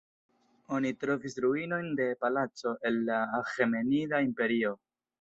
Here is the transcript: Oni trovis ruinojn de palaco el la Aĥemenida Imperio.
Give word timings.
Oni 0.77 0.91
trovis 1.03 1.37
ruinojn 1.47 1.91
de 2.01 2.09
palaco 2.25 2.75
el 2.93 3.01
la 3.13 3.23
Aĥemenida 3.45 4.27
Imperio. 4.31 4.79